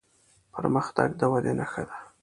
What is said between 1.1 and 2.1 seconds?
د ودې نښه ده.